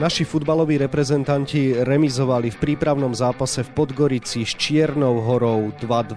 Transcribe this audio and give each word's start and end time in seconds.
Naši 0.00 0.24
futbaloví 0.24 0.80
reprezentanti 0.80 1.76
remizovali 1.76 2.48
v 2.48 2.56
prípravnom 2.56 3.12
zápase 3.12 3.60
v 3.60 3.84
Podgorici 3.84 4.48
s 4.48 4.56
Čiernou 4.56 5.20
horou 5.20 5.76
2-2. 5.76 6.16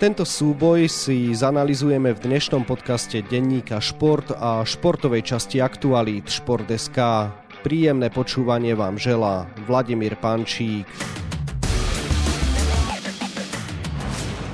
Tento 0.00 0.24
súboj 0.24 0.88
si 0.88 1.36
zanalizujeme 1.36 2.16
v 2.16 2.22
dnešnom 2.24 2.64
podcaste 2.64 3.20
denníka 3.20 3.76
Šport 3.76 4.32
a 4.32 4.64
športovej 4.64 5.36
časti 5.36 5.60
aktualít 5.60 6.32
Šport.sk. 6.32 6.96
Príjemné 7.60 8.08
počúvanie 8.08 8.72
vám 8.72 8.96
želá 8.96 9.44
Vladimír 9.68 10.16
Pančík. 10.16 10.88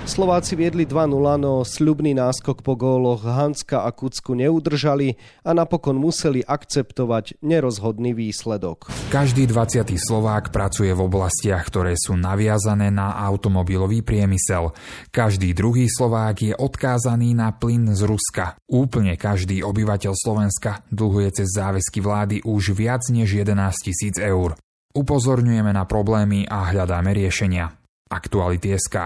Slováci 0.06 0.54
viedli 0.54 0.86
2-0, 0.86 1.12
no 1.36 1.66
sľubný 1.66 2.14
náskok 2.14 2.62
po 2.62 2.78
góloch 2.78 3.26
Hanska 3.26 3.84
a 3.84 3.90
Kucku 3.90 4.38
neudržali 4.38 5.18
a 5.44 5.50
napokon 5.52 5.98
museli 5.98 6.46
akceptovať 6.46 7.42
nerozhodný 7.42 8.14
výsledok. 8.16 8.88
Každý 9.12 9.44
20. 9.50 9.82
Slovák 9.98 10.54
pracuje 10.54 10.94
v 10.94 11.04
oblastiach, 11.04 11.66
ktoré 11.68 11.98
sú 11.98 12.14
naviazané 12.16 12.88
na 12.88 13.18
automobilový 13.18 14.00
priemysel. 14.06 14.72
Každý 15.12 15.52
druhý 15.52 15.90
Slovák 15.90 16.36
je 16.38 16.54
odkázaný 16.56 17.36
na 17.36 17.52
plyn 17.52 17.92
z 17.92 18.06
Ruska. 18.06 18.56
Úplne 18.72 19.18
každý 19.20 19.60
obyvateľ 19.66 20.16
Slovenska 20.16 20.86
dlhuje 20.88 21.44
cez 21.44 21.50
záväzky 21.50 22.00
vlády 22.00 22.46
už 22.46 22.72
viac 22.72 23.04
než 23.12 23.42
11 23.42 23.52
tisíc 23.84 24.16
eur. 24.16 24.56
Upozorňujeme 24.96 25.76
na 25.76 25.84
problémy 25.84 26.48
a 26.48 26.72
hľadáme 26.72 27.12
riešenia. 27.12 27.68
Aktuality 28.08 28.72
SK. 28.78 28.96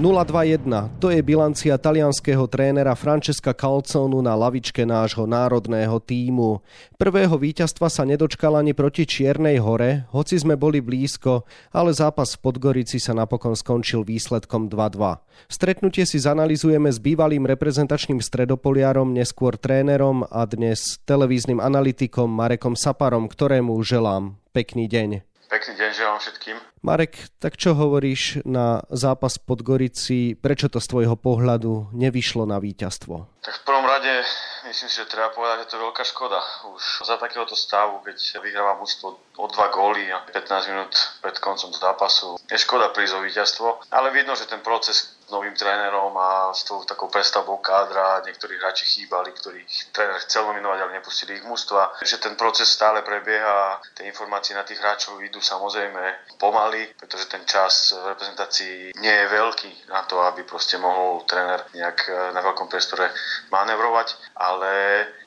0-2-1. 0.00 0.64
To 1.04 1.12
je 1.12 1.20
bilancia 1.20 1.76
talianského 1.76 2.48
trénera 2.48 2.96
Francesca 2.96 3.52
Calconu 3.52 4.24
na 4.24 4.32
lavičke 4.32 4.88
nášho 4.88 5.28
národného 5.28 6.00
týmu. 6.00 6.64
Prvého 6.96 7.36
víťazstva 7.36 7.92
sa 7.92 8.08
nedočkal 8.08 8.56
ani 8.56 8.72
proti 8.72 9.04
Čiernej 9.04 9.60
hore, 9.60 10.08
hoci 10.16 10.40
sme 10.40 10.56
boli 10.56 10.80
blízko, 10.80 11.44
ale 11.76 11.92
zápas 11.92 12.40
v 12.40 12.40
Podgorici 12.40 12.96
sa 12.96 13.12
napokon 13.12 13.52
skončil 13.52 14.00
výsledkom 14.00 14.72
2-2. 14.72 15.20
Stretnutie 15.52 16.08
si 16.08 16.16
zanalizujeme 16.16 16.88
s 16.88 16.96
bývalým 16.96 17.44
reprezentačným 17.44 18.24
stredopoliarom, 18.24 19.12
neskôr 19.12 19.60
trénerom 19.60 20.24
a 20.32 20.48
dnes 20.48 21.04
televíznym 21.04 21.60
analytikom 21.60 22.32
Marekom 22.32 22.80
Saparom, 22.80 23.28
ktorému 23.28 23.76
želám 23.84 24.40
pekný 24.56 24.88
deň. 24.88 25.31
Pekný 25.52 25.76
deň 25.76 25.90
želám 25.92 26.16
všetkým. 26.16 26.56
Marek, 26.80 27.28
tak 27.36 27.60
čo 27.60 27.76
hovoríš 27.76 28.40
na 28.48 28.80
zápas 28.88 29.36
pod 29.36 29.60
Gorici? 29.60 30.32
Prečo 30.32 30.72
to 30.72 30.80
z 30.80 30.88
tvojho 30.88 31.12
pohľadu 31.12 31.92
nevyšlo 31.92 32.48
na 32.48 32.56
víťazstvo? 32.56 33.44
Tak 33.44 33.60
v 33.60 33.64
prvom 33.68 33.84
rade 33.84 34.24
myslím 34.64 34.88
si, 34.88 34.96
že 34.96 35.12
treba 35.12 35.28
povedať, 35.28 35.68
že 35.68 35.68
to 35.68 35.76
je 35.76 35.84
veľká 35.84 36.04
škoda. 36.08 36.40
Už 36.72 37.04
za 37.04 37.20
takéhoto 37.20 37.52
stavu, 37.52 38.00
keď 38.00 38.40
vyhráva 38.40 38.80
mužstvo 38.80 39.31
o 39.36 39.46
dva 39.48 39.68
góly 39.68 40.12
a 40.12 40.20
15 40.28 40.68
minút 40.68 40.92
pred 41.24 41.36
koncom 41.40 41.72
zápasu, 41.72 42.36
je 42.50 42.58
škoda 42.60 42.92
prísť 42.92 43.16
o 43.16 43.24
víťazstvo, 43.24 43.68
ale 43.88 44.12
vidno, 44.12 44.36
že 44.36 44.44
ten 44.44 44.60
proces 44.60 45.16
novým 45.32 45.56
trénerom 45.56 46.12
a 46.20 46.52
s 46.52 46.68
tou 46.68 46.84
takou 46.84 47.08
prestavbou 47.08 47.56
kádra. 47.64 48.20
Niektorí 48.28 48.60
hráči 48.60 48.84
chýbali, 48.84 49.32
ktorých 49.32 49.96
tréner 49.96 50.20
chcel 50.28 50.44
nominovať, 50.44 50.78
ale 50.84 50.96
nepustili 51.00 51.40
ich 51.40 51.48
mužstva. 51.48 52.04
Že 52.04 52.20
ten 52.20 52.34
proces 52.36 52.68
stále 52.68 53.00
prebieha, 53.00 53.80
tie 53.96 54.04
informácie 54.04 54.52
na 54.52 54.68
tých 54.68 54.84
hráčov 54.84 55.16
idú 55.24 55.40
samozrejme 55.40 56.36
pomaly, 56.36 56.92
pretože 57.00 57.32
ten 57.32 57.48
čas 57.48 57.96
v 57.96 58.12
reprezentácii 58.12 58.92
nie 59.00 59.16
je 59.24 59.32
veľký 59.32 59.88
na 59.88 60.04
to, 60.04 60.20
aby 60.20 60.44
proste 60.44 60.76
mohol 60.76 61.24
tréner 61.24 61.64
nejak 61.72 61.98
eh, 62.04 62.12
na 62.36 62.44
veľkom 62.44 62.68
priestore 62.68 63.08
manevrovať, 63.48 64.36
ale 64.36 64.72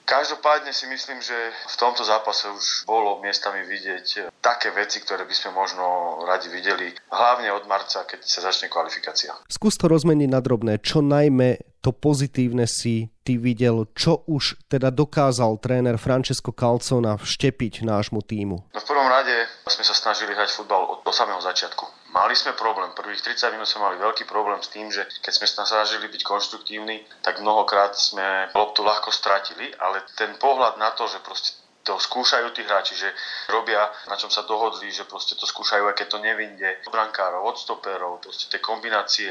Každopádne 0.05 0.69
si 0.69 0.85
myslím, 0.85 1.17
že 1.17 1.33
v 1.65 1.75
tomto 1.81 2.05
zápase 2.05 2.45
už 2.45 2.85
bolo 2.85 3.17
miestami 3.25 3.65
vidieť 3.65 4.29
také 4.37 4.69
veci, 4.69 5.01
ktoré 5.01 5.25
by 5.25 5.33
sme 5.33 5.57
možno 5.57 6.21
radi 6.29 6.53
videli, 6.53 6.93
hlavne 7.09 7.49
od 7.49 7.65
marca, 7.65 8.05
keď 8.05 8.21
sa 8.21 8.45
začne 8.45 8.69
kvalifikácia. 8.69 9.33
Skús 9.49 9.81
to 9.81 9.89
rozmeniť 9.89 10.29
na 10.29 10.45
drobné. 10.45 10.77
Čo 10.85 11.01
najmä 11.01 11.81
to 11.81 11.89
pozitívne 11.89 12.69
si 12.69 13.09
ty 13.25 13.41
videl, 13.41 13.89
čo 13.97 14.21
už 14.29 14.69
teda 14.69 14.93
dokázal 14.93 15.57
tréner 15.57 15.97
Francesco 15.97 16.53
Calzona 16.53 17.17
vštepiť 17.17 17.81
nášmu 17.81 18.21
týmu? 18.21 18.57
No 18.73 18.79
v 18.79 18.85
prvom 18.85 19.09
rade 19.09 19.49
sme 19.65 19.81
sa 19.81 19.97
snažili 19.97 20.37
hrať 20.37 20.53
futbal 20.53 20.85
od, 20.85 20.99
od 21.01 21.13
samého 21.13 21.41
začiatku 21.41 22.04
Mali 22.15 22.31
sme 22.31 22.55
problém. 22.55 22.95
Prvých 22.95 23.19
30 23.27 23.51
minút 23.51 23.67
sme 23.67 23.91
mali 23.91 23.99
veľký 23.99 24.23
problém 24.23 24.63
s 24.63 24.71
tým, 24.71 24.87
že 24.87 25.03
keď 25.19 25.33
sme 25.35 25.47
sa 25.51 25.67
snažili 25.67 26.07
byť 26.07 26.23
konštruktívni, 26.23 27.03
tak 27.19 27.43
mnohokrát 27.43 27.91
sme 27.91 28.47
loptu 28.55 28.87
ľahko 28.87 29.11
stratili, 29.11 29.75
ale 29.75 29.99
ten 30.15 30.31
pohľad 30.39 30.79
na 30.79 30.95
to, 30.95 31.11
že 31.11 31.19
proste 31.19 31.59
to 31.85 32.01
skúšajú 32.01 32.49
tí 32.49 32.65
hráči, 32.65 32.97
že 32.97 33.13
robia, 33.53 33.85
na 34.09 34.17
čom 34.17 34.33
sa 34.33 34.41
dohodli, 34.41 34.89
že 34.89 35.05
proste 35.05 35.37
to 35.37 35.45
skúšajú, 35.45 35.85
aj 35.85 35.95
keď 35.95 36.07
to 36.09 36.19
nevinde. 36.19 36.69
Od 36.81 36.91
brankárov, 36.91 37.45
od 37.45 37.55
stoperov, 37.61 38.25
proste 38.25 38.49
tie 38.49 38.57
kombinácie. 38.57 39.29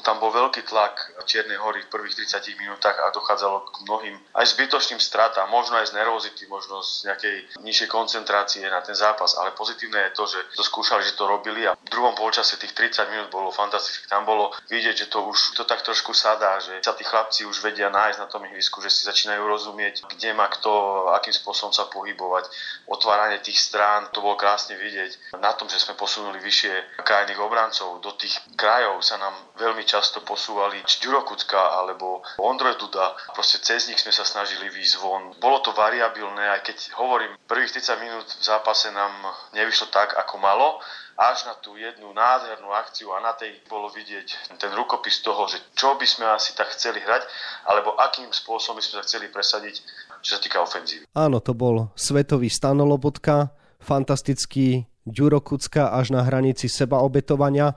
Tam 0.00 0.16
bol 0.16 0.32
veľký 0.32 0.64
tlak 0.64 1.20
Čiernej 1.28 1.60
hory 1.60 1.84
v 1.84 1.92
prvých 1.92 2.24
30 2.24 2.56
minútach 2.56 2.96
a 2.96 3.12
dochádzalo 3.12 3.68
k 3.68 3.76
mnohým 3.84 4.16
aj 4.32 4.46
zbytočným 4.56 4.98
stratám, 5.04 5.52
možno 5.52 5.76
aj 5.76 5.92
z 5.92 5.96
nervozity, 6.00 6.48
možno 6.48 6.80
z 6.80 7.12
nejakej 7.12 7.36
nižšej 7.60 7.88
koncentrácie 7.92 8.64
na 8.64 8.80
ten 8.80 8.96
zápas. 8.96 9.36
Ale 9.36 9.52
pozitívne 9.52 10.10
je 10.10 10.16
to, 10.16 10.24
že 10.24 10.40
to 10.56 10.64
skúšali, 10.64 11.04
že 11.04 11.14
to 11.14 11.28
robili 11.28 11.68
a 11.68 11.76
v 11.76 11.92
druhom 11.92 12.16
polčase 12.16 12.56
tých 12.56 12.72
30 12.72 13.12
minút 13.12 13.28
bolo 13.28 13.52
fantastické. 13.52 14.08
Tam 14.08 14.24
bolo 14.24 14.56
vidieť, 14.72 15.06
že 15.06 15.06
to 15.12 15.28
už 15.28 15.60
to 15.60 15.68
tak 15.68 15.84
trošku 15.84 16.16
sadá, 16.16 16.56
že 16.56 16.80
sa 16.80 16.96
tí 16.96 17.04
chlapci 17.04 17.44
už 17.44 17.60
vedia 17.60 17.92
nájsť 17.92 18.18
na 18.18 18.26
tom 18.32 18.48
ihrisku, 18.48 18.80
že 18.80 18.88
si 18.88 19.04
začínajú 19.04 19.44
rozumieť, 19.44 20.08
kde 20.08 20.32
má 20.32 20.48
kto, 20.48 21.06
akým 21.12 21.36
spôsobom 21.36 21.74
sa 21.74 21.81
sa 21.82 21.90
pohybovať, 21.90 22.46
otváranie 22.86 23.42
tých 23.42 23.58
strán, 23.58 24.14
to 24.14 24.22
bolo 24.22 24.38
krásne 24.38 24.78
vidieť. 24.78 25.34
Na 25.42 25.58
tom, 25.58 25.66
že 25.66 25.82
sme 25.82 25.98
posunuli 25.98 26.38
vyššie 26.38 27.02
krajných 27.02 27.42
obrancov, 27.42 27.98
do 27.98 28.14
tých 28.14 28.38
krajov 28.54 29.02
sa 29.02 29.18
nám 29.18 29.34
veľmi 29.58 29.82
často 29.82 30.22
posúvali 30.22 30.78
či 30.86 31.02
alebo 31.02 32.22
Ondrej 32.38 32.78
Duda. 32.78 33.14
Proste 33.34 33.58
cez 33.58 33.90
nich 33.90 33.98
sme 33.98 34.14
sa 34.14 34.22
snažili 34.22 34.70
výjsť 34.70 34.96
von. 35.02 35.34
Bolo 35.42 35.58
to 35.60 35.74
variabilné, 35.74 36.54
aj 36.58 36.60
keď 36.62 36.76
hovorím, 36.96 37.34
prvých 37.50 37.74
30 37.74 38.04
minút 38.04 38.26
v 38.28 38.44
zápase 38.44 38.88
nám 38.94 39.12
nevyšlo 39.52 39.90
tak, 39.90 40.14
ako 40.14 40.38
malo, 40.38 40.78
až 41.16 41.44
na 41.44 41.54
tú 41.60 41.76
jednu 41.76 42.12
nádhernú 42.12 42.72
akciu 42.72 43.12
a 43.12 43.20
na 43.20 43.36
tej 43.36 43.52
bolo 43.68 43.92
vidieť 43.92 44.56
ten 44.56 44.72
rukopis 44.72 45.20
toho, 45.20 45.44
že 45.48 45.60
čo 45.76 45.96
by 45.96 46.06
sme 46.08 46.26
asi 46.32 46.56
tak 46.56 46.72
chceli 46.72 47.00
hrať, 47.04 47.22
alebo 47.68 47.94
akým 48.00 48.32
spôsobom 48.32 48.80
by 48.80 48.84
sme 48.84 48.94
sa 49.00 49.04
chceli 49.04 49.26
presadiť 49.28 49.76
čo 50.22 50.38
sa 50.38 50.40
týka 50.40 50.62
ofenzívy. 50.62 51.10
Áno, 51.18 51.42
to 51.42 51.52
bol 51.52 51.90
svetový 51.98 52.46
stanolobotka, 52.46 53.50
fantastický 53.82 54.86
Ďuro 55.02 55.42
Kucka 55.42 55.90
až 55.90 56.14
na 56.14 56.22
hranici 56.22 56.70
sebaobetovania 56.70 57.74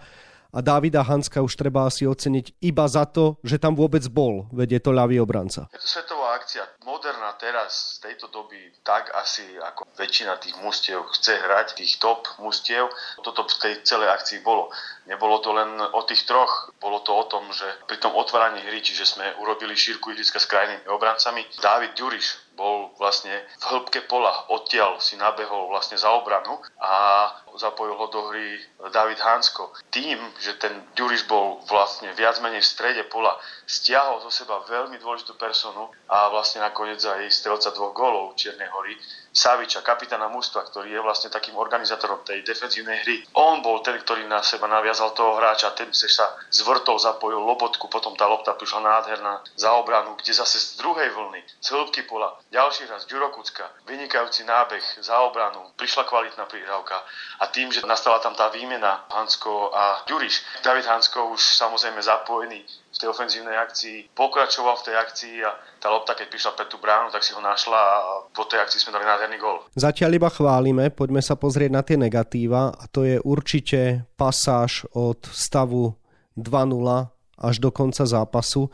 a 0.55 0.59
Davida 0.61 1.01
Hanska 1.01 1.41
už 1.41 1.57
treba 1.57 1.89
asi 1.89 2.05
oceniť 2.05 2.61
iba 2.63 2.85
za 2.85 3.09
to, 3.09 3.41
že 3.41 3.57
tam 3.57 3.73
vôbec 3.73 4.05
bol, 4.07 4.45
veď 4.53 4.79
je 4.79 4.81
to 4.85 4.91
ľavý 4.93 5.17
obranca. 5.19 5.67
Svetová 5.75 6.24
akcia, 6.35 6.67
moderná 6.83 7.31
teraz 7.39 7.97
z 7.97 8.11
tejto 8.11 8.27
doby, 8.27 8.59
tak 8.83 9.09
asi 9.15 9.43
ako 9.57 9.87
väčšina 9.95 10.35
tých 10.43 10.55
mustiev 10.59 11.07
chce 11.15 11.39
hrať, 11.39 11.79
tých 11.79 11.95
top 12.03 12.27
mustiev, 12.43 12.91
toto 13.23 13.47
v 13.47 13.55
tej 13.63 13.73
celej 13.87 14.11
akcii 14.11 14.43
bolo. 14.43 14.67
Nebolo 15.07 15.39
to 15.39 15.55
len 15.55 15.79
o 15.79 16.01
tých 16.03 16.27
troch, 16.27 16.75
bolo 16.81 16.99
to 17.01 17.15
o 17.15 17.23
tom, 17.31 17.47
že 17.55 17.65
pri 17.87 17.97
tom 18.03 18.11
otváraní 18.13 18.59
hry, 18.67 18.83
čiže 18.83 19.15
sme 19.15 19.25
urobili 19.39 19.77
šírku 19.77 20.11
ihriska 20.11 20.41
s 20.41 20.49
krajnými 20.51 20.91
obrancami, 20.91 21.47
David 21.61 21.95
Ďuriš 21.95 22.45
bol 22.55 22.95
vlastne 22.95 23.31
v 23.59 23.63
hĺbke 23.67 24.07
pola, 24.07 24.31
odtiaľ 24.47 24.97
si 25.03 25.19
nabehol 25.19 25.67
vlastne 25.67 25.99
za 25.99 26.07
obranu 26.15 26.55
a 26.79 27.27
zapojil 27.55 27.95
ho 27.95 28.07
do 28.07 28.31
hry 28.31 28.59
David 28.91 29.19
Hansko. 29.19 29.71
Tým, 29.91 30.19
že 30.39 30.55
ten 30.59 30.71
Ďuriš 30.95 31.27
bol 31.27 31.59
vlastne 31.67 32.11
viac 32.15 32.39
menej 32.39 32.63
v 32.63 32.71
strede 32.71 33.03
pola, 33.07 33.35
stiahol 33.67 34.23
zo 34.23 34.31
seba 34.31 34.63
veľmi 34.67 34.99
dôležitú 34.99 35.35
personu 35.35 35.91
a 36.07 36.24
vlastne 36.29 36.61
nakoniec 36.61 37.01
aj 37.01 37.29
strelca 37.31 37.71
dvoch 37.71 37.93
gólov 37.93 38.37
Čiernej 38.39 38.69
hory, 38.71 38.95
Saviča, 39.35 39.83
kapitána 39.83 40.31
mústva, 40.31 40.63
ktorý 40.63 40.95
je 40.95 41.03
vlastne 41.03 41.27
takým 41.27 41.59
organizátorom 41.59 42.23
tej 42.23 42.39
defenzívnej 42.47 43.03
hry. 43.03 43.19
On 43.35 43.59
bol 43.59 43.83
ten, 43.83 43.99
ktorý 43.99 44.23
na 44.31 44.39
seba 44.39 44.63
naviazal 44.63 45.11
toho 45.11 45.35
hráča, 45.35 45.75
ten 45.75 45.91
sa 45.91 46.39
zvrtol, 46.47 46.95
zapojil 46.95 47.43
lobotku, 47.43 47.91
potom 47.91 48.15
tá 48.15 48.31
lopta 48.31 48.55
prišla 48.55 48.79
nádherná 48.79 49.43
za 49.59 49.75
obranu, 49.75 50.15
kde 50.15 50.31
zase 50.31 50.55
z 50.55 50.79
druhej 50.79 51.11
vlny, 51.11 51.43
z 51.59 51.67
hĺbky 51.67 52.07
pola, 52.07 52.31
ďalší 52.47 52.87
raz 52.87 53.03
Ďurokucka, 53.11 53.91
vynikajúci 53.91 54.47
nábeh 54.47 55.03
za 55.03 55.19
obranu, 55.19 55.67
prišla 55.75 56.07
kvalitná 56.07 56.47
prihrávka 56.47 56.95
a 57.43 57.51
tým, 57.51 57.75
že 57.75 57.83
nastala 57.83 58.23
tam 58.23 58.39
tá 58.39 58.47
výmena 58.55 59.03
Hansko 59.11 59.75
a 59.75 60.07
Ďuriš, 60.07 60.63
David 60.63 60.87
Hansko 60.87 61.35
už 61.35 61.43
samozrejme 61.59 61.99
zapojený 61.99 62.63
v 62.95 62.97
tej 63.03 63.11
ofenzívnej 63.11 63.59
akcii, 63.59 64.15
pokračoval 64.15 64.79
v 64.79 64.85
tej 64.87 64.95
akcii 64.95 65.35
a 65.43 65.51
tá 65.83 65.91
lopta, 65.91 66.15
keď 66.15 66.31
prišla 66.31 66.51
pred 66.55 66.71
tú 66.71 66.79
bránu, 66.79 67.11
tak 67.11 67.27
si 67.27 67.35
ho 67.35 67.43
našla 67.43 67.75
a 67.75 67.99
po 68.31 68.47
tej 68.47 68.63
akcii 68.63 68.79
sme 68.79 68.95
dali 68.95 69.03
nádherný 69.03 69.35
gol. 69.35 69.67
Zatiaľ 69.75 70.15
iba 70.15 70.31
chválime, 70.31 70.87
poďme 70.95 71.19
sa 71.19 71.35
pozrieť 71.35 71.71
na 71.75 71.83
tie 71.83 71.99
negatíva 71.99 72.71
a 72.71 72.83
to 72.87 73.03
je 73.03 73.19
určite 73.19 74.07
pasáž 74.15 74.87
od 74.95 75.27
stavu 75.27 75.91
2-0 76.39 77.11
až 77.35 77.55
do 77.59 77.67
konca 77.67 78.07
zápasu. 78.07 78.71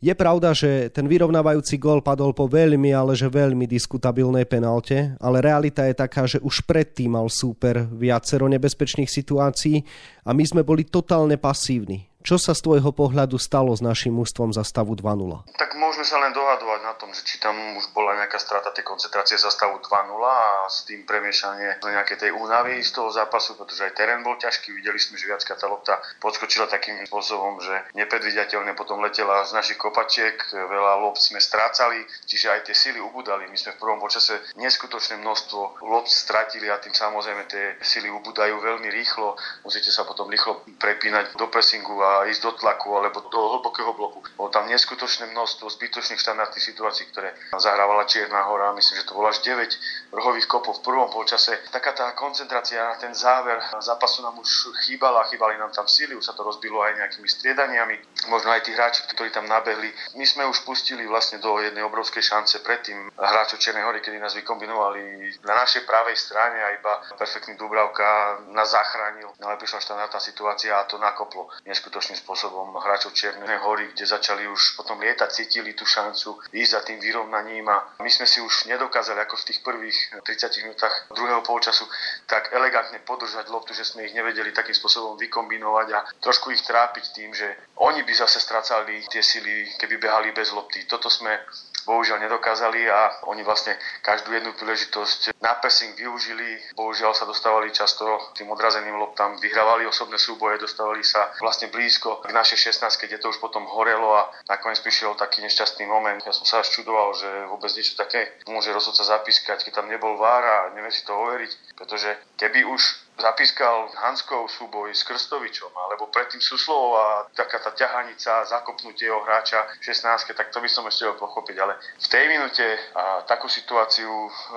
Je 0.00 0.16
pravda, 0.16 0.56
že 0.56 0.88
ten 0.88 1.04
vyrovnávajúci 1.04 1.76
gól 1.76 2.00
padol 2.00 2.32
po 2.32 2.48
veľmi, 2.48 2.88
ale 2.96 3.12
že 3.12 3.28
veľmi 3.28 3.68
diskutabilnej 3.68 4.48
penalte, 4.48 5.12
ale 5.20 5.44
realita 5.44 5.84
je 5.84 5.92
taká, 5.92 6.24
že 6.24 6.40
už 6.40 6.64
predtým 6.64 7.12
mal 7.12 7.28
súper 7.28 7.84
viacero 7.84 8.48
nebezpečných 8.48 9.12
situácií 9.12 9.84
a 10.24 10.32
my 10.32 10.40
sme 10.48 10.64
boli 10.64 10.88
totálne 10.88 11.36
pasívni. 11.36 12.09
Čo 12.20 12.36
sa 12.36 12.52
z 12.52 12.60
tvojho 12.60 12.92
pohľadu 12.92 13.40
stalo 13.40 13.72
s 13.72 13.80
našim 13.80 14.12
mústvom 14.12 14.52
za 14.52 14.60
stavu 14.60 14.92
2-0? 14.92 15.56
Tak 15.56 15.72
môžeme 15.80 16.04
sa 16.04 16.20
len 16.20 16.36
dohadovať 16.36 16.80
na 16.84 16.92
tom, 17.00 17.08
že 17.16 17.24
či 17.24 17.40
tam 17.40 17.56
už 17.80 17.96
bola 17.96 18.12
nejaká 18.12 18.36
strata 18.36 18.68
tej 18.76 18.84
koncentrácie 18.84 19.40
za 19.40 19.48
stavu 19.48 19.80
2-0 19.80 19.88
a 20.20 20.68
s 20.68 20.84
tým 20.84 21.08
premiešanie 21.08 21.80
nejakej 21.80 22.28
tej 22.28 22.30
únavy 22.36 22.84
z 22.84 22.92
toho 22.92 23.08
zápasu, 23.08 23.56
pretože 23.56 23.88
aj 23.88 23.96
terén 23.96 24.20
bol 24.20 24.36
ťažký. 24.36 24.68
Videli 24.68 25.00
sme, 25.00 25.16
že 25.16 25.32
viacka 25.32 25.56
tá 25.56 25.64
lopta 25.64 25.96
podskočila 26.20 26.68
takým 26.68 27.00
spôsobom, 27.08 27.56
že 27.64 27.72
nepredvidateľne 27.96 28.76
potom 28.76 29.00
letela 29.00 29.40
z 29.48 29.56
našich 29.56 29.80
kopačiek, 29.80 30.36
veľa 30.52 31.00
lopt 31.00 31.24
sme 31.24 31.40
strácali, 31.40 32.04
čiže 32.28 32.52
aj 32.52 32.68
tie 32.68 32.76
sily 32.76 33.00
ubudali. 33.00 33.48
My 33.48 33.56
sme 33.56 33.72
v 33.74 33.80
prvom 33.80 33.96
počase 33.96 34.36
neskutočné 34.60 35.16
množstvo 35.24 35.88
lopt 35.88 36.12
stratili 36.12 36.68
a 36.68 36.76
tým 36.76 36.92
samozrejme 36.92 37.48
tie 37.48 37.80
sily 37.80 38.12
ubudajú 38.12 38.60
veľmi 38.60 38.92
rýchlo. 38.92 39.40
Musíte 39.64 39.88
sa 39.88 40.04
potom 40.04 40.28
rýchlo 40.28 40.68
prepínať 40.76 41.32
do 41.40 41.48
pressingu 41.48 41.96
a 41.96 42.09
ísť 42.28 42.42
do 42.42 42.52
tlaku 42.58 42.96
alebo 42.96 43.20
do 43.30 43.40
hlbokého 43.56 43.92
bloku. 43.94 44.22
Bolo 44.36 44.50
tam 44.50 44.66
neskutočné 44.66 45.30
množstvo 45.30 45.70
zbytočných 45.70 46.20
štandardných 46.20 46.64
situácií, 46.64 47.08
ktoré 47.10 47.34
zahrávala 47.56 48.04
Čierna 48.04 48.46
hora. 48.50 48.72
Myslím, 48.74 49.00
že 49.00 49.08
to 49.08 49.16
bolo 49.16 49.30
až 49.30 49.40
9 49.42 50.14
rohových 50.14 50.46
kopov 50.50 50.80
v 50.80 50.84
prvom 50.86 51.08
polčase. 51.08 51.58
Taká 51.70 51.92
tá 51.92 52.12
koncentrácia, 52.12 52.82
ten 52.98 53.14
záver 53.14 53.62
zápasu 53.80 54.22
nám 54.22 54.38
už 54.38 54.74
chýbala, 54.86 55.28
chýbali 55.30 55.58
nám 55.58 55.70
tam 55.70 55.86
síly, 55.86 56.14
už 56.14 56.24
sa 56.24 56.34
to 56.34 56.42
rozbilo 56.42 56.82
aj 56.82 56.98
nejakými 56.98 57.28
striedaniami, 57.28 58.09
možno 58.28 58.52
aj 58.52 58.66
tí 58.66 58.74
hráči, 58.74 59.06
ktorí 59.14 59.30
tam 59.30 59.46
nabehli. 59.48 59.88
My 60.18 60.26
sme 60.26 60.44
už 60.50 60.66
pustili 60.66 61.06
vlastne 61.06 61.38
do 61.38 61.56
jednej 61.62 61.84
obrovskej 61.86 62.20
šance 62.20 62.60
predtým 62.60 63.08
hráčov 63.16 63.62
Čiernej 63.62 63.86
hory, 63.86 64.04
kedy 64.04 64.20
nás 64.20 64.36
vykombinovali 64.36 65.32
na 65.46 65.54
našej 65.64 65.88
pravej 65.88 66.16
strane 66.18 66.58
a 66.60 66.74
iba 66.74 66.92
perfektný 67.16 67.56
Dubravka 67.56 68.40
nás 68.52 68.72
zachránil. 68.74 69.32
Ale 69.40 69.56
prišla 69.56 69.80
štandardná 69.80 70.20
situácia 70.20 70.76
a 70.76 70.84
to 70.84 70.98
nakoplo 70.98 71.48
neskutočným 71.64 72.18
spôsobom 72.20 72.76
hráčov 72.76 73.16
Čiernej 73.16 73.60
hory, 73.62 73.92
kde 73.94 74.04
začali 74.04 74.44
už 74.48 74.76
potom 74.76 75.00
lietať, 75.00 75.30
cítili 75.30 75.72
tú 75.72 75.86
šancu 75.86 76.40
ísť 76.52 76.72
za 76.72 76.80
tým 76.84 76.98
vyrovnaním 77.00 77.68
a 77.68 77.96
my 78.02 78.10
sme 78.10 78.26
si 78.26 78.42
už 78.42 78.66
nedokázali 78.66 79.20
ako 79.22 79.36
v 79.38 79.46
tých 79.46 79.60
prvých 79.62 79.98
30 80.24 80.64
minútach 80.66 80.94
druhého 81.14 81.40
polčasu 81.46 81.86
tak 82.26 82.52
elegantne 82.52 82.98
podržať 83.04 83.48
loptu, 83.48 83.72
že 83.74 83.84
sme 83.84 84.06
ich 84.06 84.14
nevedeli 84.16 84.52
takým 84.52 84.74
spôsobom 84.74 85.16
vykombinovať 85.18 85.88
a 85.94 86.04
trošku 86.20 86.50
ich 86.50 86.62
trápiť 86.62 87.04
tým, 87.14 87.30
že 87.34 87.46
oni 87.80 88.02
by 88.02 88.09
zase 88.14 88.40
stracali 88.40 89.04
tie 89.08 89.22
sily, 89.22 89.76
keby 89.78 89.96
behali 89.96 90.32
bez 90.32 90.52
lopty. 90.52 90.84
Toto 90.84 91.10
sme 91.10 91.38
bohužiaľ 91.84 92.20
nedokázali 92.20 92.86
a 92.86 93.24
oni 93.32 93.42
vlastne 93.42 93.76
každú 94.04 94.32
jednu 94.32 94.52
príležitosť 94.56 95.34
na 95.40 95.56
pressing 95.58 95.96
využili. 95.96 96.60
Bohužiaľ 96.76 97.16
sa 97.16 97.24
dostávali 97.24 97.72
často 97.72 98.04
tým 98.36 98.52
odrazeným 98.52 98.96
loptám, 99.00 99.40
vyhrávali 99.40 99.88
osobné 99.88 100.20
súboje, 100.20 100.60
dostávali 100.60 101.00
sa 101.04 101.32
vlastne 101.40 101.72
blízko 101.72 102.20
k 102.20 102.30
našej 102.30 102.76
16, 102.76 103.00
kde 103.00 103.18
to 103.18 103.32
už 103.32 103.40
potom 103.40 103.64
horelo 103.66 104.12
a 104.16 104.28
nakoniec 104.48 104.80
prišiel 104.84 105.16
taký 105.16 105.40
nešťastný 105.42 105.88
moment. 105.88 106.20
Ja 106.22 106.36
som 106.36 106.44
sa 106.44 106.60
až 106.60 106.70
čudoval, 106.70 107.16
že 107.16 107.28
vôbec 107.48 107.72
niečo 107.72 107.96
také 107.96 108.38
môže 108.46 108.70
rozhodca 108.70 109.02
zapískať, 109.02 109.64
keď 109.64 109.82
tam 109.82 109.88
nebol 109.88 110.20
vár 110.20 110.44
a 110.44 110.56
nevie 110.76 110.92
si 110.92 111.02
to 111.02 111.16
overiť, 111.16 111.74
pretože 111.74 112.10
keby 112.36 112.68
už 112.68 113.09
zapískal 113.20 113.92
Hanskov 114.00 114.48
súboj 114.48 114.90
s 114.96 115.04
Krstovičom, 115.04 115.70
alebo 115.76 116.08
predtým 116.08 116.40
Suslovou 116.40 116.96
a 116.96 117.06
taká 117.36 117.60
tá 117.60 117.70
ťahanica, 117.76 118.48
zakopnutie 118.48 119.06
jeho 119.06 119.20
hráča 119.22 119.60
v 119.78 119.92
16, 119.92 120.32
tak 120.32 120.48
to 120.48 120.58
by 120.58 120.68
som 120.68 120.88
ešte 120.88 121.04
ho 121.04 121.14
pochopiť, 121.14 121.56
ale 121.60 121.76
v 121.78 122.08
tej 122.08 122.24
minúte 122.32 122.66
a 122.96 123.22
takú 123.28 123.46
situáciu 123.46 124.08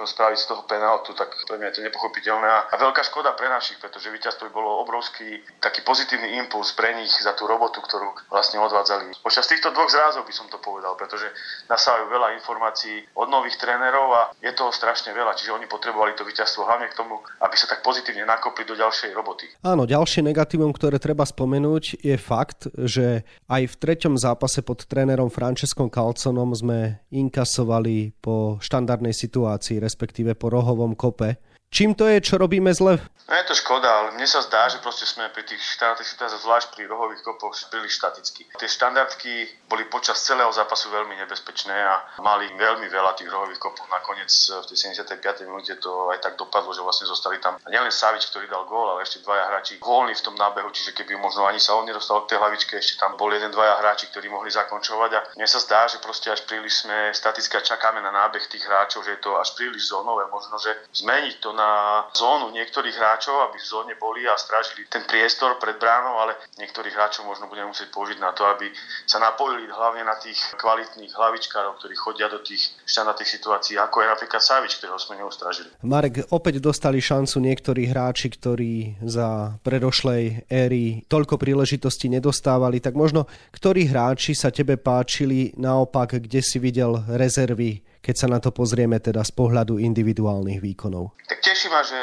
spraviť 0.08 0.40
z 0.40 0.48
toho 0.48 0.64
penaltu, 0.64 1.12
tak 1.14 1.30
pre 1.46 1.60
mňa 1.60 1.68
je 1.70 1.76
to 1.78 1.86
nepochopiteľné 1.86 2.48
a, 2.48 2.76
veľká 2.80 3.04
škoda 3.04 3.36
pre 3.36 3.52
našich, 3.52 3.78
pretože 3.84 4.08
víťazstvo 4.10 4.48
by 4.48 4.54
bolo 4.56 4.80
obrovský 4.82 5.44
taký 5.60 5.84
pozitívny 5.84 6.40
impuls 6.40 6.72
pre 6.74 6.96
nich 6.96 7.12
za 7.20 7.36
tú 7.36 7.46
robotu, 7.46 7.84
ktorú 7.84 8.10
vlastne 8.32 8.64
odvádzali. 8.64 9.20
Počas 9.20 9.46
týchto 9.46 9.76
dvoch 9.76 9.92
zrázov 9.92 10.24
by 10.24 10.34
som 10.34 10.48
to 10.48 10.58
povedal, 10.64 10.96
pretože 10.96 11.28
nasávajú 11.68 12.08
veľa 12.08 12.38
informácií 12.40 13.04
od 13.18 13.28
nových 13.28 13.60
trénerov 13.60 14.08
a 14.14 14.22
je 14.40 14.52
toho 14.56 14.72
strašne 14.72 15.12
veľa, 15.12 15.36
čiže 15.36 15.54
oni 15.54 15.68
potrebovali 15.68 16.16
to 16.16 16.24
víťazstvo 16.24 16.64
hlavne 16.64 16.88
k 16.88 16.98
tomu, 16.98 17.20
aby 17.42 17.56
sa 17.58 17.68
tak 17.68 17.82
pozitívne 17.82 18.24
nakopli 18.24 18.53
vstúpiť 18.54 18.70
do 18.70 18.78
ďalšej 18.78 19.10
roboty. 19.18 19.46
Áno, 19.66 19.90
ďalšie 19.90 20.22
negatívum, 20.22 20.70
ktoré 20.70 21.02
treba 21.02 21.26
spomenúť, 21.26 22.06
je 22.06 22.14
fakt, 22.22 22.70
že 22.78 23.26
aj 23.50 23.66
v 23.66 23.76
treťom 23.82 24.14
zápase 24.14 24.62
pod 24.62 24.86
trénerom 24.86 25.34
Francescom 25.34 25.90
Calconom 25.90 26.54
sme 26.54 27.02
inkasovali 27.10 28.14
po 28.22 28.62
štandardnej 28.62 29.18
situácii, 29.18 29.82
respektíve 29.82 30.38
po 30.38 30.54
rohovom 30.54 30.94
kope 30.94 31.42
Čím 31.74 31.98
to 31.98 32.06
je, 32.06 32.22
čo 32.22 32.38
robíme 32.38 32.70
zle? 32.70 33.02
No 33.24 33.40
je 33.40 33.50
to 33.50 33.56
škoda, 33.56 33.90
ale 33.90 34.14
mne 34.14 34.28
sa 34.30 34.46
zdá, 34.46 34.70
že 34.70 34.84
proste 34.84 35.10
sme 35.10 35.32
pri 35.34 35.42
tých 35.42 35.58
štandardných 35.58 36.06
situáciách, 36.06 36.44
zvlášť 36.44 36.68
pri 36.76 36.86
rohových 36.86 37.26
kopoch, 37.26 37.56
príliš 37.72 37.98
štaticky. 37.98 38.46
Tie 38.60 38.70
štandardky 38.70 39.48
boli 39.66 39.90
počas 39.90 40.22
celého 40.22 40.52
zápasu 40.54 40.94
veľmi 40.94 41.18
nebezpečné 41.26 41.74
a 41.74 42.22
mali 42.22 42.52
veľmi 42.54 42.86
veľa 42.92 43.18
tých 43.18 43.32
rohových 43.32 43.58
kopov. 43.58 43.90
Nakoniec 43.90 44.30
v 44.30 44.66
tej 44.70 44.78
75. 44.92 45.50
minúte 45.50 45.74
to 45.82 46.14
aj 46.14 46.22
tak 46.22 46.38
dopadlo, 46.38 46.76
že 46.78 46.86
vlastne 46.86 47.10
zostali 47.10 47.42
tam 47.42 47.58
nielen 47.72 47.90
Savič, 47.90 48.28
ktorý 48.30 48.46
dal 48.52 48.70
gól, 48.70 48.94
ale 48.94 49.08
ešte 49.08 49.26
dvaja 49.26 49.50
hráči 49.50 49.82
voľní 49.82 50.14
v 50.14 50.26
tom 50.30 50.36
nábehu, 50.36 50.70
čiže 50.70 50.94
keby 50.94 51.18
možno 51.18 51.48
ani 51.48 51.64
sa 51.64 51.74
on 51.80 51.90
nedostal 51.90 52.28
k 52.28 52.36
tej 52.36 52.44
hlavičke, 52.44 52.76
ešte 52.76 53.00
tam 53.00 53.18
bol 53.18 53.34
jeden, 53.34 53.50
dvaja 53.56 53.82
hráči, 53.82 54.12
ktorí 54.14 54.30
mohli 54.30 54.54
zakončovať. 54.54 55.12
A 55.16 55.20
mne 55.40 55.48
sa 55.48 55.64
zdá, 55.64 55.88
že 55.88 56.04
proste 56.04 56.28
až 56.28 56.44
príliš 56.44 56.86
sme 56.86 57.16
staticky 57.16 57.56
a 57.56 57.66
čakáme 57.66 58.04
na 58.04 58.12
nábeh 58.12 58.46
tých 58.52 58.68
hráčov, 58.68 59.08
že 59.08 59.16
je 59.16 59.24
to 59.24 59.40
až 59.40 59.56
príliš 59.56 59.90
zónové. 59.90 60.28
Možno, 60.28 60.60
že 60.60 60.76
zmeniť 60.92 61.40
to 61.40 61.56
na 61.56 61.63
na 61.64 61.72
zónu 62.12 62.52
niektorých 62.52 62.96
hráčov, 63.00 63.48
aby 63.48 63.58
v 63.58 63.68
zóne 63.68 63.94
boli 63.96 64.28
a 64.28 64.36
strážili 64.36 64.84
ten 64.92 65.08
priestor 65.08 65.56
pred 65.58 65.80
bránou, 65.80 66.20
ale 66.20 66.36
niektorých 66.60 66.92
hráčov 66.92 67.24
možno 67.24 67.48
budeme 67.48 67.72
musieť 67.72 67.90
použiť 67.96 68.20
na 68.20 68.36
to, 68.36 68.44
aby 68.44 68.68
sa 69.08 69.24
napojili 69.24 69.72
hlavne 69.72 70.04
na 70.04 70.20
tých 70.20 70.38
kvalitných 70.60 71.16
hlavičkárov, 71.16 71.80
ktorí 71.80 71.96
chodia 71.96 72.28
do 72.28 72.44
tých 72.44 72.76
štandardných 72.84 73.32
situácií, 73.32 73.80
ako 73.80 74.04
je 74.04 74.08
napríklad 74.12 74.42
Savič, 74.44 74.84
ktorého 74.84 75.00
sme 75.00 75.24
neustražili. 75.24 75.72
Marek, 75.88 76.28
opäť 76.36 76.60
dostali 76.60 77.00
šancu 77.00 77.40
niektorí 77.40 77.88
hráči, 77.88 78.28
ktorí 78.34 79.00
za 79.08 79.56
predošlej 79.64 80.52
éry 80.52 81.08
toľko 81.08 81.40
príležitostí 81.40 82.12
nedostávali, 82.12 82.84
tak 82.84 82.98
možno 83.00 83.26
ktorí 83.56 83.88
hráči 83.88 84.36
sa 84.36 84.52
tebe 84.52 84.76
páčili 84.76 85.56
naopak, 85.56 86.20
kde 86.20 86.42
si 86.44 86.60
videl 86.60 87.00
rezervy 87.08 87.93
keď 88.04 88.16
sa 88.20 88.28
na 88.28 88.44
to 88.44 88.52
pozrieme 88.52 89.00
teda 89.00 89.24
z 89.24 89.32
pohľadu 89.32 89.80
individuálnych 89.80 90.60
výkonov? 90.60 91.16
Tak 91.24 91.40
teší 91.40 91.72
ma, 91.72 91.80
že 91.88 91.98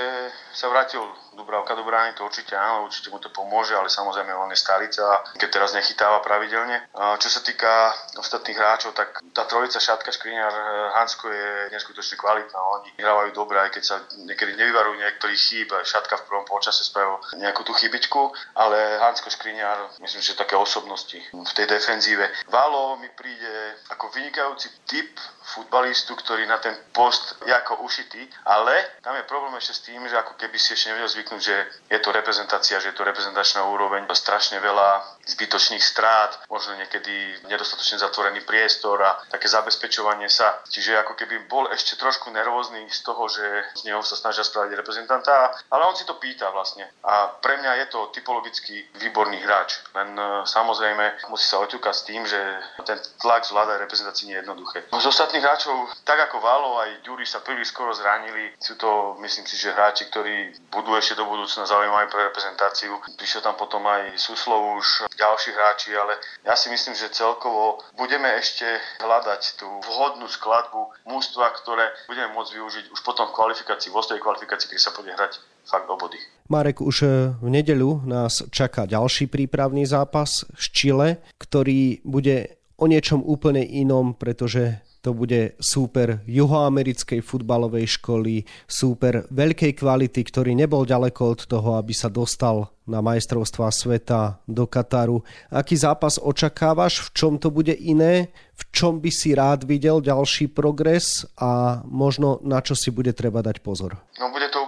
sa 0.57 0.73
vrátil 0.73 1.05
Dubravka 1.41 1.73
do 1.73 1.89
brány, 1.89 2.13
to 2.13 2.29
určite 2.29 2.53
áno, 2.53 2.85
určite 2.85 3.09
mu 3.09 3.17
to 3.17 3.33
pomôže, 3.33 3.73
ale 3.73 3.89
samozrejme 3.89 4.29
on 4.37 4.53
je 4.53 4.61
starica, 4.61 5.25
keď 5.41 5.49
teraz 5.49 5.73
nechytáva 5.73 6.21
pravidelne. 6.21 6.85
Čo 6.93 7.29
sa 7.33 7.41
týka 7.41 7.97
ostatných 8.21 8.61
hráčov, 8.61 8.93
tak 8.93 9.25
tá 9.33 9.49
trojica 9.49 9.81
Šatka, 9.81 10.13
Škriňar, 10.13 10.53
Hansko 11.01 11.33
je 11.33 11.73
neskutočne 11.73 12.21
kvalitná. 12.21 12.61
Oni 12.61 12.93
hrávajú 13.01 13.31
dobre, 13.33 13.57
aj 13.57 13.71
keď 13.73 13.83
sa 13.89 13.97
niekedy 14.21 14.53
nevyvarujú 14.53 15.01
niektorých 15.01 15.41
chýb. 15.41 15.73
Šatka 15.81 16.21
v 16.21 16.27
prvom 16.29 16.45
polčase 16.45 16.85
spravil 16.85 17.17
nejakú 17.41 17.65
tú 17.65 17.73
chybičku, 17.73 18.37
ale 18.59 19.01
Hansko 19.01 19.33
Škriňar, 19.33 19.97
myslím, 20.05 20.21
že 20.21 20.37
také 20.37 20.61
osobnosti 20.61 21.17
v 21.17 21.53
tej 21.55 21.71
defenzíve. 21.71 22.29
Valo 22.51 22.99
mi 22.99 23.09
príde 23.17 23.81
ako 23.89 24.13
vynikajúci 24.13 24.69
typ 24.85 25.15
futbalistu, 25.55 26.19
ktorý 26.19 26.45
na 26.51 26.59
ten 26.59 26.75
post 26.91 27.39
je 27.47 27.55
ako 27.55 27.87
ušitý, 27.87 28.23
ale 28.47 29.01
tam 29.03 29.15
je 29.15 29.25
problém 29.31 29.55
ešte 29.59 29.75
s 29.75 29.85
tým, 29.87 30.03
že 30.11 30.19
ako 30.19 30.35
keby 30.35 30.59
si 30.59 30.75
ešte 30.75 30.91
nevedel 30.91 31.11
zvyknúť, 31.11 31.30
že 31.39 31.69
je 31.87 31.99
to 32.03 32.11
reprezentácia, 32.11 32.81
že 32.81 32.91
je 32.91 32.97
to 32.97 33.07
reprezentačná 33.07 33.63
úroveň, 33.63 34.09
strašne 34.17 34.59
veľa 34.59 35.20
zbytočných 35.31 35.83
strát, 35.83 36.43
možno 36.51 36.75
niekedy 36.77 37.47
nedostatočne 37.47 38.03
zatvorený 38.03 38.43
priestor 38.43 38.99
a 38.99 39.23
také 39.31 39.47
zabezpečovanie 39.47 40.27
sa. 40.27 40.59
Čiže 40.67 41.01
ako 41.07 41.15
keby 41.15 41.47
bol 41.47 41.71
ešte 41.71 41.95
trošku 41.95 42.35
nervózny 42.35 42.91
z 42.91 43.01
toho, 43.07 43.31
že 43.31 43.45
z 43.79 43.87
neho 43.87 44.03
sa 44.03 44.19
snažia 44.19 44.43
spraviť 44.43 44.75
reprezentanta, 44.75 45.55
ale 45.71 45.83
on 45.87 45.95
si 45.95 46.03
to 46.03 46.19
pýta 46.19 46.51
vlastne. 46.51 46.87
A 47.07 47.31
pre 47.39 47.57
mňa 47.63 47.73
je 47.85 47.87
to 47.95 48.01
typologicky 48.11 48.87
výborný 48.99 49.39
hráč, 49.43 49.79
len 49.95 50.13
e, 50.19 50.23
samozrejme 50.47 51.31
musí 51.31 51.47
sa 51.47 51.63
oťukať 51.63 51.95
s 51.95 52.07
tým, 52.07 52.23
že 52.27 52.41
ten 52.83 52.99
tlak 53.23 53.47
zvládať 53.47 53.87
reprezentácii 53.87 54.27
nie 54.27 54.37
je 54.37 54.43
jednoduché. 54.43 54.79
Z 54.91 55.07
ostatných 55.07 55.45
hráčov, 55.45 55.91
tak 56.03 56.19
ako 56.27 56.41
Valo 56.41 56.81
aj 56.81 57.05
Ďuri 57.05 57.29
sa 57.29 57.45
príliš 57.45 57.71
skoro 57.71 57.93
zranili. 57.95 58.57
Sú 58.59 58.75
to, 58.81 59.15
myslím 59.21 59.47
si, 59.47 59.55
že 59.61 59.77
hráči, 59.77 60.09
ktorí 60.09 60.57
budú 60.73 60.97
ešte 60.97 61.15
do 61.15 61.29
budúcna 61.29 61.69
zaujímaví 61.69 62.09
pre 62.09 62.33
reprezentáciu. 62.33 62.97
Prišiel 63.15 63.45
tam 63.45 63.55
potom 63.55 63.85
aj 63.87 64.17
Suslov 64.17 64.81
už 64.81 65.11
ďalší 65.21 65.51
hráči, 65.53 65.93
ale 65.93 66.17
ja 66.49 66.57
si 66.57 66.73
myslím, 66.73 66.97
že 66.97 67.13
celkovo 67.13 67.85
budeme 68.01 68.33
ešte 68.41 68.65
hľadať 69.05 69.61
tú 69.61 69.69
vhodnú 69.85 70.25
skladbu 70.25 71.05
mústva, 71.05 71.53
ktoré 71.61 71.93
budeme 72.09 72.33
môcť 72.33 72.57
využiť 72.57 72.85
už 72.89 73.01
potom 73.05 73.29
v 73.29 73.37
kvalifikácii, 73.37 73.93
vo 73.93 74.01
svojej 74.01 74.25
kvalifikácii, 74.25 74.73
keď 74.73 74.81
sa 74.81 74.97
bude 74.97 75.13
hrať 75.13 75.37
fakt 75.69 75.87
o 75.93 75.97
body. 76.01 76.17
Marek, 76.49 76.81
už 76.81 76.97
eh, 77.05 77.11
v 77.37 77.49
nedeľu 77.53 78.09
nás 78.09 78.43
čaká 78.49 78.89
ďalší 78.89 79.29
prípravný 79.29 79.85
zápas 79.85 80.49
z 80.57 80.65
Chile, 80.73 81.09
ktorý 81.37 82.01
bude 82.03 82.59
o 82.81 82.89
niečom 82.89 83.21
úplne 83.21 83.61
inom, 83.61 84.17
pretože 84.17 84.81
to 85.01 85.17
bude 85.17 85.57
súper 85.57 86.21
juhoamerickej 86.29 87.25
futbalovej 87.25 88.01
školy, 88.01 88.45
súper 88.69 89.25
veľkej 89.33 89.73
kvality, 89.81 90.21
ktorý 90.21 90.53
nebol 90.53 90.85
ďaleko 90.85 91.23
od 91.25 91.41
toho, 91.49 91.81
aby 91.81 91.97
sa 91.97 92.13
dostal 92.13 92.69
na 92.85 93.01
majstrovstvá 93.01 93.71
sveta 93.73 94.43
do 94.45 94.69
Kataru. 94.69 95.25
Aký 95.49 95.79
zápas 95.79 96.21
očakávaš? 96.21 97.01
V 97.07 97.09
čom 97.17 97.33
to 97.39 97.49
bude 97.49 97.73
iné? 97.73 98.35
V 98.59 98.63
čom 98.75 99.01
by 99.01 99.09
si 99.09 99.33
rád 99.33 99.65
videl 99.65 100.05
ďalší 100.05 100.53
progres? 100.53 101.25
A 101.41 101.81
možno 101.89 102.43
na 102.45 102.61
čo 102.61 102.77
si 102.77 102.93
bude 102.93 103.17
treba 103.17 103.41
dať 103.41 103.65
pozor? 103.65 103.97
No 104.21 104.29
bude 104.29 104.53
to 104.53 104.60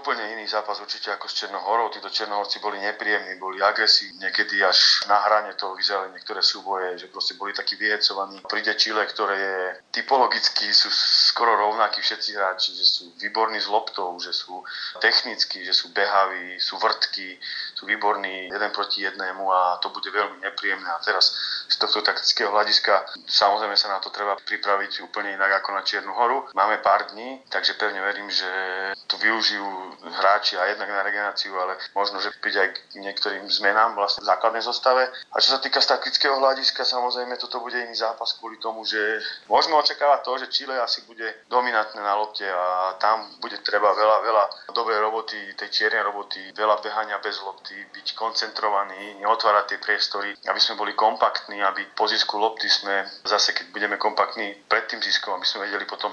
zápas 0.52 0.76
určite 0.85 1.09
ako 1.09 1.25
s 1.28 1.35
Černohorou. 1.40 1.88
Títo 1.88 2.12
Černohorci 2.12 2.61
boli 2.61 2.76
nepríjemní, 2.85 3.40
boli 3.40 3.64
agresívni, 3.64 4.21
niekedy 4.21 4.61
až 4.61 5.09
na 5.09 5.16
hrane 5.25 5.56
toho 5.56 5.73
vyzerali 5.73 6.12
niektoré 6.12 6.44
súboje, 6.44 7.00
že 7.00 7.09
proste 7.09 7.40
boli 7.40 7.56
takí 7.56 7.80
vyhecovaní. 7.80 8.44
Príde 8.44 8.76
Chile, 8.76 9.09
ktoré 9.09 9.37
je 9.40 9.59
typologicky 9.97 10.68
sú 10.73 10.92
skoro 11.32 11.56
rovnakí 11.56 12.04
všetci 12.04 12.30
hráči, 12.37 12.76
že 12.76 12.85
sú 12.85 13.04
výborní 13.23 13.61
s 13.62 13.71
loptou, 13.71 14.18
že 14.21 14.35
sú 14.35 14.61
technickí, 15.00 15.64
že 15.64 15.73
sú 15.73 15.88
behaví, 15.94 16.61
sú 16.61 16.76
vrtky, 16.76 17.38
sú 17.73 17.87
výborní 17.87 18.52
jeden 18.52 18.71
proti 18.75 19.06
jednému 19.06 19.49
a 19.49 19.78
to 19.78 19.88
bude 19.88 20.11
veľmi 20.11 20.42
nepríjemné. 20.42 20.88
A 20.90 21.00
teraz 21.00 21.32
z 21.71 21.76
tohto 21.78 22.02
taktického 22.02 22.50
hľadiska 22.50 23.06
samozrejme 23.25 23.78
sa 23.78 23.94
na 23.94 23.99
to 24.02 24.11
treba 24.11 24.37
pripraviť 24.37 25.00
úplne 25.06 25.32
inak 25.32 25.62
ako 25.62 25.71
na 25.73 25.82
Čiernu 25.87 26.12
horu. 26.12 26.50
Máme 26.52 26.82
pár 26.82 27.09
dní, 27.14 27.40
takže 27.49 27.78
pevne 27.78 28.02
verím, 28.02 28.28
že 28.28 28.50
to 29.06 29.16
využijú 29.16 29.64
hráči 30.18 30.41
a 30.58 30.66
jednak 30.66 30.90
na 30.90 31.06
regeneráciu, 31.06 31.54
ale 31.54 31.78
možno, 31.94 32.18
že 32.18 32.34
príde 32.42 32.58
aj 32.58 32.70
k 32.75 32.99
niektorým 32.99 33.46
zmenám 33.46 33.94
vlastne 33.94 34.26
v 34.26 34.30
základnej 34.34 34.66
zostave. 34.66 35.06
A 35.30 35.37
čo 35.38 35.54
sa 35.54 35.62
týka 35.62 35.78
z 35.78 35.94
taktického 35.94 36.34
hľadiska, 36.42 36.82
samozrejme 36.82 37.38
toto 37.38 37.62
bude 37.62 37.78
iný 37.78 37.94
zápas 37.94 38.34
kvôli 38.40 38.58
tomu, 38.58 38.82
že 38.82 38.99
môžeme 39.46 39.78
očakávať 39.78 40.20
to, 40.26 40.32
že 40.42 40.50
Chile 40.50 40.75
asi 40.82 41.06
bude 41.06 41.46
dominantné 41.46 42.00
na 42.02 42.18
lopte 42.18 42.44
a 42.44 42.96
tam 42.99 43.30
bude 43.38 43.62
treba 43.62 43.94
veľa, 43.94 44.16
veľa 44.26 44.44
dobrej 44.75 44.99
roboty, 44.99 45.38
tej 45.54 45.68
čiernej 45.70 46.02
roboty, 46.02 46.50
veľa 46.58 46.82
behania 46.82 47.22
bez 47.22 47.38
lopty, 47.38 47.78
byť 47.94 48.18
koncentrovaní, 48.18 49.22
neotvárať 49.22 49.64
tie 49.70 49.78
priestory, 49.78 50.30
aby 50.50 50.58
sme 50.58 50.80
boli 50.80 50.92
kompaktní, 50.99 51.62
aby 51.62 51.87
po 51.94 52.11
zisku 52.11 52.40
lopty 52.40 52.66
sme 52.66 53.06
zase, 53.22 53.54
keď 53.54 53.70
budeme 53.70 53.96
kompaktní 54.00 54.56
pred 54.66 54.90
tým 54.90 54.99
ziskom, 54.99 55.38
aby 55.38 55.46
sme 55.46 55.68
vedeli 55.70 55.87
potom 55.87 56.11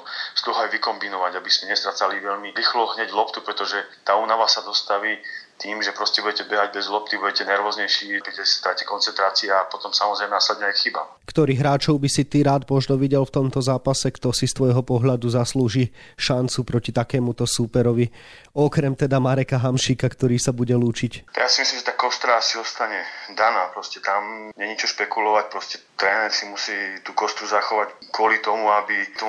toho 0.50 0.66
aj 0.66 0.74
vykombinovať, 0.76 1.38
aby 1.40 1.50
sme 1.50 1.72
nestracali 1.72 2.20
veľmi 2.20 2.52
rýchlo 2.58 2.98
hneď 2.98 3.14
loptu, 3.16 3.40
pretože 3.46 3.78
tá 4.04 4.19
únava 4.20 4.48
sa 4.48 4.62
dostaví 4.62 5.18
tým, 5.60 5.84
že 5.84 5.92
proste 5.92 6.24
budete 6.24 6.48
behať 6.48 6.72
bez 6.72 6.88
lopty, 6.88 7.20
budete 7.20 7.44
nervóznejší, 7.44 8.24
keď 8.24 8.36
stráte 8.48 8.88
koncentrácia 8.88 9.52
a 9.60 9.68
potom 9.68 9.92
samozrejme 9.92 10.32
následne 10.32 10.72
aj 10.72 10.76
chyba. 10.80 11.04
Ktorých 11.28 11.60
hráčov 11.60 12.00
by 12.00 12.10
si 12.10 12.24
ty 12.24 12.48
rád 12.48 12.64
možno 12.66 12.96
videl 12.96 13.28
v 13.28 13.36
tomto 13.36 13.60
zápase, 13.60 14.08
kto 14.16 14.32
si 14.32 14.48
z 14.48 14.56
tvojho 14.56 14.82
pohľadu 14.82 15.28
zaslúži 15.28 15.92
šancu 16.16 16.64
proti 16.64 16.96
takémuto 16.96 17.44
súperovi, 17.44 18.08
okrem 18.56 18.96
teda 18.96 19.20
Mareka 19.20 19.60
Hamšíka, 19.60 20.08
ktorý 20.08 20.40
sa 20.40 20.56
bude 20.56 20.74
lúčiť? 20.74 21.36
Ja 21.36 21.52
si 21.52 21.62
myslím, 21.62 21.84
že 21.84 21.88
tá 21.92 21.96
kostra 22.00 22.40
si 22.40 22.56
ostane 22.56 23.04
daná, 23.36 23.70
proste 23.76 24.00
tam 24.00 24.50
není 24.56 24.80
čo 24.80 24.88
špekulovať, 24.88 25.46
proste 25.52 25.78
tréner 26.00 26.32
si 26.32 26.48
musí 26.48 26.74
tú 27.04 27.12
kostru 27.12 27.44
zachovať 27.46 28.10
kvôli 28.16 28.40
tomu, 28.40 28.72
aby 28.72 28.96
to 29.20 29.28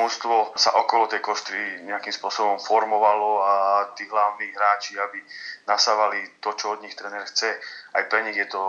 sa 0.55 0.71
okolo 0.79 1.11
tej 1.11 1.19
kostry 1.19 1.83
nejakým 1.85 2.15
spôsobom 2.15 2.63
formovalo 2.63 3.43
a 3.43 3.55
tí 3.99 4.07
hlavní 4.07 4.49
hráči, 4.55 4.95
aby 4.97 5.19
nasávali 5.71 6.19
to, 6.43 6.51
čo 6.59 6.75
od 6.75 6.83
nich 6.83 6.99
tréner 6.99 7.23
chce. 7.23 7.55
Aj 7.95 8.05
pre 8.11 8.27
nich 8.27 8.35
je 8.35 8.51
to 8.51 8.63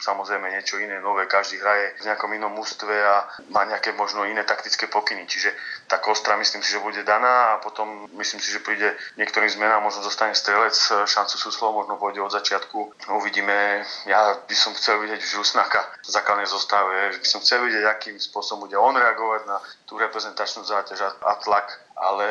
samozrejme 0.00 0.48
niečo 0.48 0.80
iné, 0.80 0.96
nové. 1.04 1.28
Každý 1.28 1.60
hraje 1.60 2.00
v 2.00 2.08
nejakom 2.08 2.32
inom 2.32 2.52
mústve 2.56 2.92
a 2.92 3.28
má 3.52 3.68
nejaké 3.68 3.92
možno 3.92 4.24
iné 4.24 4.44
taktické 4.44 4.88
pokyny. 4.88 5.28
Čiže 5.28 5.52
tá 5.88 6.00
kostra 6.00 6.36
myslím 6.40 6.64
si, 6.64 6.72
že 6.72 6.84
bude 6.84 7.04
daná 7.04 7.56
a 7.56 7.60
potom 7.60 8.08
myslím 8.16 8.40
si, 8.40 8.52
že 8.52 8.64
príde 8.64 8.96
niektorým 9.20 9.48
zmenám, 9.48 9.84
možno 9.84 10.00
zostane 10.04 10.32
strelec, 10.32 10.76
šancu 11.04 11.36
sú 11.36 11.48
slovo, 11.52 11.84
možno 11.84 12.00
pôjde 12.00 12.24
od 12.24 12.32
začiatku. 12.32 13.08
Uvidíme, 13.16 13.84
ja 14.08 14.40
by 14.44 14.56
som 14.56 14.72
chcel 14.76 15.00
vidieť 15.04 15.20
Žusnaka 15.20 15.84
v 16.04 16.10
základnej 16.12 16.48
zostave, 16.48 17.16
by 17.16 17.28
som 17.28 17.40
chcel 17.44 17.64
vidieť, 17.64 17.84
akým 17.84 18.16
spôsobom 18.16 18.68
bude 18.68 18.76
on 18.76 18.96
reagovať 18.96 19.48
na 19.48 19.56
tú 19.88 19.96
reprezentačnú 19.96 20.64
záťaž 20.64 21.16
a 21.20 21.32
tlak 21.44 21.85
ale 21.96 22.28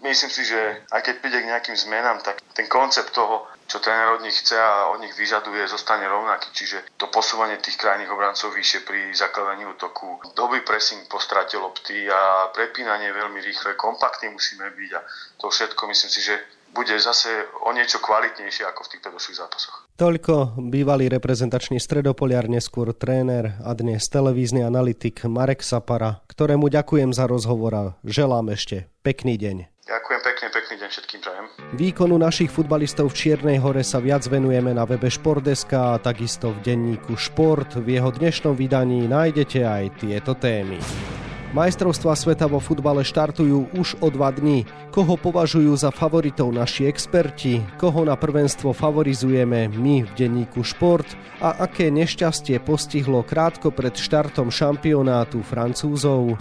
myslím 0.00 0.30
si, 0.32 0.44
že 0.44 0.88
aj 0.88 1.04
keď 1.04 1.14
príde 1.20 1.38
k 1.44 1.50
nejakým 1.52 1.76
zmenám, 1.76 2.24
tak 2.24 2.40
ten 2.56 2.64
koncept 2.64 3.12
toho, 3.12 3.44
čo 3.68 3.76
tréner 3.78 4.08
od 4.16 4.24
nich 4.24 4.36
chce 4.40 4.56
a 4.56 4.88
od 4.88 5.04
nich 5.04 5.12
vyžaduje, 5.12 5.68
zostane 5.68 6.08
rovnaký. 6.08 6.48
Čiže 6.52 6.96
to 6.96 7.12
posúvanie 7.12 7.60
tých 7.60 7.76
krajných 7.76 8.08
obrancov 8.08 8.56
vyššie 8.56 8.88
pri 8.88 9.12
zakladaní 9.12 9.68
útoku, 9.68 10.16
dobrý 10.32 10.64
pressing 10.64 11.04
po 11.12 11.20
strate 11.20 11.60
lopty 11.60 12.08
a 12.08 12.48
prepínanie 12.56 13.12
veľmi 13.12 13.40
rýchle, 13.44 13.76
kompaktní 13.76 14.32
musíme 14.32 14.72
byť 14.72 14.90
a 14.96 15.00
to 15.36 15.52
všetko 15.52 15.82
myslím 15.92 16.10
si, 16.10 16.20
že 16.24 16.34
bude 16.72 16.96
zase 16.96 17.28
o 17.62 17.70
niečo 17.76 18.00
kvalitnejšie 18.00 18.64
ako 18.64 18.80
v 18.84 18.90
tých 18.96 19.02
predošlých 19.04 19.38
zápasoch. 19.38 19.74
Toľko 20.00 20.56
bývalý 20.72 21.12
reprezentačný 21.12 21.76
stredopoliar, 21.78 22.48
neskôr 22.48 22.90
tréner 22.96 23.60
a 23.60 23.76
dnes 23.76 24.08
televízny 24.08 24.64
analytik 24.64 25.22
Marek 25.28 25.60
Sapara, 25.60 26.24
ktorému 26.32 26.72
ďakujem 26.72 27.12
za 27.12 27.28
rozhovor 27.28 27.72
a 27.76 27.84
želám 28.02 28.56
ešte 28.56 28.88
pekný 29.04 29.36
deň. 29.36 29.56
Ďakujem 29.82 30.20
pekne, 30.24 30.46
pekný 30.48 30.74
deň 30.80 30.88
všetkým 30.88 31.20
prajem. 31.20 31.44
Výkonu 31.76 32.16
našich 32.16 32.48
futbalistov 32.48 33.12
v 33.12 33.18
Čiernej 33.18 33.58
hore 33.60 33.84
sa 33.84 34.00
viac 34.00 34.24
venujeme 34.24 34.72
na 34.72 34.88
webe 34.88 35.12
Športdeska 35.12 35.98
a 35.98 36.00
takisto 36.00 36.56
v 36.56 36.62
denníku 36.64 37.18
Šport. 37.18 37.76
V 37.76 38.00
jeho 38.00 38.08
dnešnom 38.08 38.56
vydaní 38.56 39.04
nájdete 39.04 39.60
aj 39.60 39.84
tieto 40.00 40.32
témy. 40.38 40.80
Majstrovstvá 41.52 42.16
sveta 42.16 42.48
vo 42.48 42.64
futbale 42.64 43.04
štartujú 43.04 43.76
už 43.76 44.00
o 44.00 44.08
dva 44.08 44.32
dní. 44.32 44.64
Koho 44.88 45.20
považujú 45.20 45.76
za 45.76 45.92
favoritov 45.92 46.48
naši 46.48 46.88
experti, 46.88 47.60
koho 47.76 48.08
na 48.08 48.16
prvenstvo 48.16 48.72
favorizujeme 48.72 49.68
my 49.68 50.00
v 50.00 50.10
denníku 50.16 50.64
Šport 50.64 51.04
a 51.44 51.68
aké 51.68 51.92
nešťastie 51.92 52.56
postihlo 52.64 53.20
krátko 53.20 53.68
pred 53.68 53.92
štartom 53.92 54.48
šampionátu 54.48 55.44
Francúzov. 55.44 56.40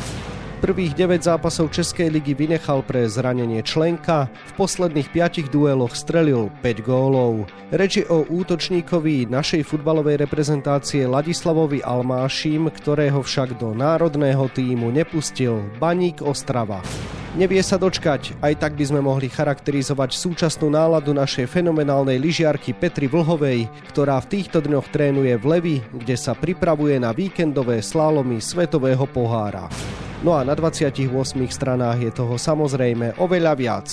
Prvých 0.61 0.93
9 0.93 1.25
zápasov 1.25 1.73
Českej 1.73 2.13
ligy 2.13 2.37
vynechal 2.37 2.85
pre 2.85 3.09
zranenie 3.09 3.65
členka, 3.65 4.29
v 4.29 4.51
posledných 4.61 5.09
5 5.09 5.49
dueloch 5.49 5.97
strelil 5.97 6.53
5 6.61 6.85
gólov. 6.85 7.49
Reči 7.73 8.05
o 8.05 8.29
útočníkovi 8.29 9.25
našej 9.25 9.65
futbalovej 9.65 10.21
reprezentácie 10.21 11.09
Ladislavovi 11.09 11.81
Almášim, 11.81 12.69
ktorého 12.69 13.25
však 13.25 13.57
do 13.57 13.73
národného 13.73 14.45
týmu 14.53 14.93
nepustil 14.93 15.65
Baník 15.81 16.21
Ostrava. 16.21 16.85
Nevie 17.33 17.65
sa 17.65 17.81
dočkať, 17.81 18.37
aj 18.45 18.61
tak 18.61 18.77
by 18.77 18.85
sme 18.85 19.01
mohli 19.01 19.33
charakterizovať 19.33 20.13
súčasnú 20.13 20.69
náladu 20.69 21.09
našej 21.17 21.49
fenomenálnej 21.49 22.21
lyžiarky 22.21 22.77
Petry 22.77 23.09
Vlhovej, 23.09 23.65
ktorá 23.89 24.21
v 24.21 24.29
týchto 24.37 24.61
dňoch 24.61 24.93
trénuje 24.93 25.41
v 25.41 25.45
Levi, 25.57 25.77
kde 25.89 26.13
sa 26.13 26.37
pripravuje 26.37 27.01
na 27.01 27.09
víkendové 27.17 27.81
slálomy 27.81 28.37
Svetového 28.37 29.09
pohára. 29.09 29.65
No 30.21 30.37
a 30.37 30.45
na 30.45 30.53
28 30.53 31.09
stranách 31.49 31.97
je 32.05 32.11
toho 32.13 32.37
samozrejme 32.37 33.17
oveľa 33.17 33.53
viac. 33.57 33.87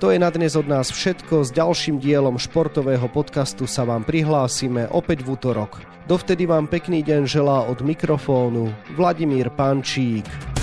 To 0.00 0.08
je 0.08 0.16
na 0.16 0.32
dnes 0.32 0.56
od 0.56 0.64
nás 0.64 0.88
všetko. 0.88 1.44
S 1.44 1.52
ďalším 1.52 2.00
dielom 2.00 2.40
športového 2.40 3.04
podcastu 3.12 3.68
sa 3.68 3.84
vám 3.84 4.00
prihlásime 4.00 4.88
opäť 4.88 5.20
v 5.28 5.36
útorok. 5.36 5.84
Dovtedy 6.08 6.48
vám 6.48 6.72
pekný 6.72 7.04
deň 7.04 7.28
želá 7.28 7.68
od 7.68 7.84
mikrofónu 7.84 8.72
Vladimír 8.96 9.52
Pančík. 9.52 10.53